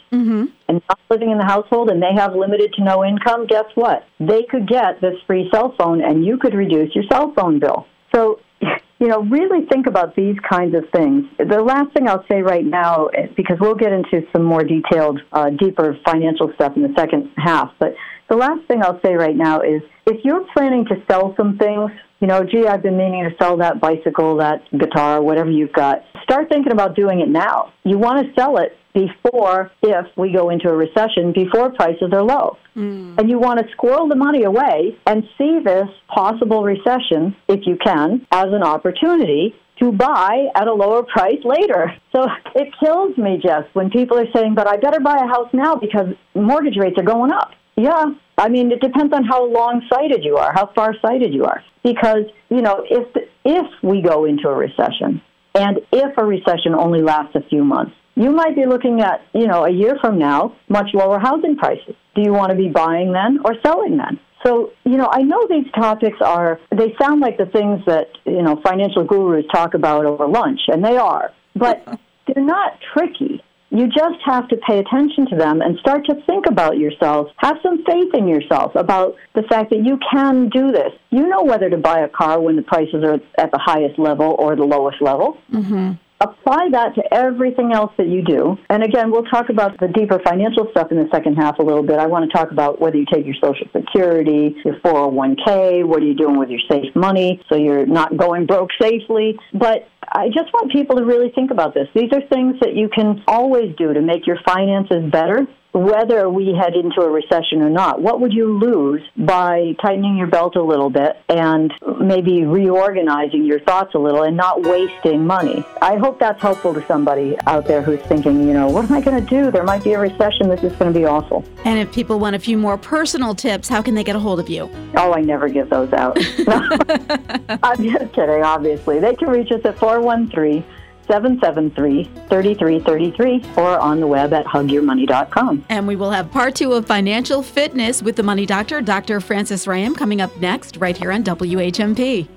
and 0.68 0.82
not 0.88 0.98
living 1.08 1.30
in 1.30 1.38
the 1.38 1.44
household 1.44 1.88
and 1.88 2.02
they 2.02 2.12
have 2.14 2.34
limited 2.34 2.72
to 2.74 2.84
no 2.84 3.04
income, 3.04 3.46
guess 3.46 3.64
what? 3.74 4.04
They 4.20 4.42
could 4.50 4.68
get 4.68 5.00
this 5.00 5.14
free 5.26 5.48
cell 5.52 5.74
phone 5.78 6.04
and 6.04 6.24
you 6.24 6.36
could 6.36 6.52
reduce 6.52 6.94
your 6.94 7.04
cell 7.10 7.32
phone 7.34 7.58
bill. 7.58 7.86
So 8.14 8.40
you 8.98 9.08
know, 9.08 9.22
really 9.22 9.66
think 9.66 9.86
about 9.86 10.16
these 10.16 10.36
kinds 10.48 10.74
of 10.74 10.84
things. 10.94 11.24
The 11.38 11.60
last 11.60 11.92
thing 11.92 12.08
I'll 12.08 12.24
say 12.30 12.40
right 12.42 12.64
now, 12.64 13.06
eh, 13.06 13.26
because 13.36 13.58
we'll 13.60 13.74
get 13.74 13.92
into 13.92 14.26
some 14.32 14.42
more 14.42 14.64
detailed, 14.64 15.20
uh, 15.32 15.50
deeper 15.50 15.98
financial 16.04 16.50
stuff 16.54 16.72
in 16.76 16.82
the 16.82 16.94
second 16.96 17.30
half, 17.36 17.72
but 17.78 17.94
the 18.28 18.36
last 18.36 18.66
thing 18.66 18.82
I'll 18.82 19.00
say 19.04 19.14
right 19.14 19.36
now 19.36 19.60
is 19.60 19.82
if 20.06 20.24
you're 20.24 20.44
planning 20.52 20.84
to 20.86 20.96
sell 21.10 21.34
some 21.36 21.58
things, 21.58 21.90
you 22.20 22.26
know, 22.26 22.44
gee, 22.44 22.66
I've 22.66 22.82
been 22.82 22.96
meaning 22.96 23.24
to 23.24 23.36
sell 23.40 23.56
that 23.58 23.80
bicycle, 23.80 24.36
that 24.38 24.62
guitar, 24.76 25.22
whatever 25.22 25.50
you've 25.50 25.72
got, 25.72 26.02
start 26.22 26.48
thinking 26.48 26.72
about 26.72 26.96
doing 26.96 27.20
it 27.20 27.28
now. 27.28 27.72
You 27.84 27.98
want 27.98 28.26
to 28.26 28.32
sell 28.34 28.56
it 28.58 28.76
before, 28.94 29.70
if 29.82 30.06
we 30.16 30.32
go 30.32 30.48
into 30.48 30.68
a 30.70 30.74
recession, 30.74 31.32
before 31.32 31.70
prices 31.72 32.10
are 32.12 32.22
low. 32.22 32.56
Mm. 32.74 33.18
And 33.18 33.28
you 33.28 33.38
want 33.38 33.60
to 33.60 33.70
squirrel 33.72 34.08
the 34.08 34.16
money 34.16 34.44
away 34.44 34.96
and 35.06 35.22
see 35.36 35.60
this 35.62 35.88
possible 36.08 36.64
recession, 36.64 37.36
if 37.48 37.66
you 37.66 37.76
can, 37.76 38.26
as 38.32 38.46
an 38.46 38.62
opportunity 38.62 39.54
to 39.80 39.92
buy 39.92 40.46
at 40.54 40.66
a 40.66 40.72
lower 40.72 41.02
price 41.02 41.44
later. 41.44 41.92
So 42.14 42.26
it 42.54 42.72
kills 42.82 43.16
me, 43.18 43.38
Jess, 43.42 43.64
when 43.74 43.90
people 43.90 44.18
are 44.18 44.30
saying, 44.34 44.54
but 44.54 44.66
I 44.66 44.78
better 44.78 45.00
buy 45.00 45.16
a 45.16 45.26
house 45.26 45.50
now 45.52 45.76
because 45.76 46.14
mortgage 46.34 46.78
rates 46.78 46.96
are 46.98 47.04
going 47.04 47.30
up. 47.30 47.50
Yeah, 47.76 48.06
I 48.38 48.48
mean, 48.48 48.72
it 48.72 48.80
depends 48.80 49.12
on 49.12 49.24
how 49.24 49.44
long 49.44 49.82
sighted 49.92 50.24
you 50.24 50.36
are, 50.36 50.52
how 50.52 50.70
far 50.74 50.94
sighted 51.02 51.34
you 51.34 51.44
are. 51.44 51.62
Because, 51.84 52.24
you 52.48 52.62
know, 52.62 52.84
if, 52.88 53.06
if 53.44 53.66
we 53.82 54.02
go 54.02 54.24
into 54.24 54.48
a 54.48 54.54
recession, 54.54 55.20
and 55.54 55.80
if 55.92 56.18
a 56.18 56.24
recession 56.24 56.74
only 56.74 57.02
lasts 57.02 57.34
a 57.34 57.42
few 57.48 57.64
months, 57.64 57.92
you 58.14 58.30
might 58.30 58.56
be 58.56 58.66
looking 58.66 59.00
at, 59.00 59.22
you 59.34 59.46
know, 59.46 59.64
a 59.64 59.70
year 59.70 59.96
from 60.00 60.18
now, 60.18 60.56
much 60.68 60.88
lower 60.94 61.18
housing 61.18 61.56
prices. 61.56 61.94
Do 62.14 62.22
you 62.22 62.32
want 62.32 62.50
to 62.50 62.56
be 62.56 62.68
buying 62.68 63.12
then 63.12 63.40
or 63.44 63.54
selling 63.62 63.98
then? 63.98 64.18
So, 64.44 64.72
you 64.84 64.96
know, 64.96 65.08
I 65.10 65.22
know 65.22 65.46
these 65.48 65.70
topics 65.74 66.18
are, 66.20 66.60
they 66.70 66.94
sound 67.00 67.20
like 67.20 67.36
the 67.36 67.46
things 67.46 67.80
that, 67.86 68.08
you 68.24 68.42
know, 68.42 68.60
financial 68.64 69.04
gurus 69.04 69.44
talk 69.52 69.74
about 69.74 70.06
over 70.06 70.26
lunch, 70.26 70.60
and 70.68 70.84
they 70.84 70.96
are, 70.96 71.30
but 71.54 71.84
they're 72.26 72.44
not 72.44 72.78
tricky. 72.94 73.42
You 73.76 73.88
just 73.88 74.20
have 74.24 74.48
to 74.48 74.56
pay 74.56 74.78
attention 74.78 75.26
to 75.28 75.36
them 75.36 75.60
and 75.60 75.78
start 75.78 76.06
to 76.06 76.14
think 76.26 76.46
about 76.46 76.78
yourself. 76.78 77.28
Have 77.36 77.58
some 77.62 77.84
faith 77.84 78.14
in 78.14 78.26
yourself 78.26 78.74
about 78.74 79.16
the 79.34 79.42
fact 79.42 79.68
that 79.70 79.84
you 79.84 79.98
can 80.10 80.48
do 80.48 80.72
this. 80.72 80.92
You 81.10 81.28
know 81.28 81.44
whether 81.44 81.68
to 81.68 81.76
buy 81.76 82.00
a 82.00 82.08
car 82.08 82.40
when 82.40 82.56
the 82.56 82.62
prices 82.62 83.04
are 83.04 83.20
at 83.36 83.50
the 83.52 83.58
highest 83.58 83.98
level 83.98 84.34
or 84.38 84.56
the 84.56 84.64
lowest 84.64 85.02
level. 85.02 85.36
Mm-hmm. 85.52 85.92
Apply 86.18 86.70
that 86.72 86.94
to 86.94 87.02
everything 87.12 87.72
else 87.74 87.92
that 87.98 88.08
you 88.08 88.24
do. 88.24 88.56
And 88.70 88.82
again, 88.82 89.10
we'll 89.10 89.24
talk 89.24 89.50
about 89.50 89.78
the 89.78 89.88
deeper 89.88 90.18
financial 90.24 90.66
stuff 90.70 90.90
in 90.90 90.96
the 90.96 91.08
second 91.12 91.36
half 91.36 91.58
a 91.58 91.62
little 91.62 91.82
bit. 91.82 91.98
I 91.98 92.06
want 92.06 92.30
to 92.30 92.34
talk 92.34 92.50
about 92.50 92.80
whether 92.80 92.96
you 92.96 93.04
take 93.12 93.26
your 93.26 93.34
Social 93.34 93.66
Security, 93.70 94.56
your 94.64 94.76
401k, 94.76 95.84
what 95.84 96.02
are 96.02 96.06
you 96.06 96.14
doing 96.14 96.38
with 96.38 96.48
your 96.48 96.60
safe 96.70 96.96
money 96.96 97.42
so 97.50 97.56
you're 97.56 97.84
not 97.84 98.16
going 98.16 98.46
broke 98.46 98.70
safely. 98.80 99.38
But 99.52 99.88
I 100.12 100.28
just 100.28 100.52
want 100.52 100.72
people 100.72 100.96
to 100.96 101.04
really 101.04 101.30
think 101.34 101.50
about 101.50 101.74
this. 101.74 101.88
These 101.94 102.12
are 102.12 102.20
things 102.32 102.56
that 102.60 102.74
you 102.74 102.88
can 102.88 103.22
always 103.26 103.74
do 103.76 103.92
to 103.92 104.00
make 104.00 104.26
your 104.26 104.38
finances 104.46 105.10
better, 105.10 105.46
whether 105.76 106.30
we 106.30 106.54
head 106.54 106.74
into 106.74 107.02
a 107.02 107.10
recession 107.10 107.60
or 107.60 107.68
not. 107.68 108.00
What 108.00 108.20
would 108.20 108.32
you 108.32 108.58
lose 108.58 109.02
by 109.16 109.74
tightening 109.82 110.16
your 110.16 110.26
belt 110.26 110.56
a 110.56 110.62
little 110.62 110.88
bit 110.88 111.20
and 111.28 111.72
maybe 112.00 112.44
reorganizing 112.44 113.44
your 113.44 113.60
thoughts 113.60 113.94
a 113.94 113.98
little 113.98 114.22
and 114.22 114.36
not 114.36 114.62
wasting 114.62 115.26
money? 115.26 115.64
I 115.82 115.96
hope 115.96 116.18
that's 116.18 116.40
helpful 116.40 116.72
to 116.72 116.86
somebody 116.86 117.36
out 117.46 117.66
there 117.66 117.82
who's 117.82 118.00
thinking, 118.00 118.48
you 118.48 118.54
know, 118.54 118.68
what 118.68 118.86
am 118.86 118.92
I 118.96 119.02
going 119.02 119.22
to 119.22 119.28
do? 119.28 119.50
There 119.50 119.64
might 119.64 119.84
be 119.84 119.92
a 119.92 119.98
recession. 119.98 120.48
This 120.48 120.62
is 120.62 120.72
going 120.76 120.92
to 120.92 120.98
be 120.98 121.04
awful. 121.04 121.44
And 121.66 121.78
if 121.78 121.92
people 121.92 122.18
want 122.18 122.36
a 122.36 122.38
few 122.38 122.56
more 122.56 122.78
personal 122.78 123.34
tips, 123.34 123.68
how 123.68 123.82
can 123.82 123.94
they 123.94 124.04
get 124.04 124.16
a 124.16 124.20
hold 124.20 124.40
of 124.40 124.48
you? 124.48 124.70
Oh, 124.96 125.12
I 125.12 125.20
never 125.20 125.48
give 125.48 125.68
those 125.68 125.92
out. 125.92 126.16
I'm 127.62 127.84
just 127.84 128.14
kidding, 128.14 128.42
obviously. 128.42 128.98
They 128.98 129.14
can 129.14 129.28
reach 129.28 129.50
us 129.52 129.60
at 129.64 129.78
413 129.78 130.64
773 131.08 132.04
3333 132.28 133.44
or 133.56 133.78
on 133.78 134.00
the 134.00 134.06
web 134.06 134.32
at 134.32 134.46
hugyourmoney.com. 134.46 135.64
And 135.68 135.86
we 135.86 135.96
will 135.96 136.10
have 136.10 136.30
part 136.30 136.54
two 136.54 136.72
of 136.72 136.86
Financial 136.86 137.42
Fitness 137.42 138.02
with 138.02 138.16
the 138.16 138.22
Money 138.22 138.46
Doctor, 138.46 138.80
Dr. 138.80 139.20
Francis 139.20 139.66
Ram, 139.66 139.94
coming 139.94 140.20
up 140.20 140.36
next 140.38 140.76
right 140.78 140.96
here 140.96 141.12
on 141.12 141.22
WHMP. 141.24 142.28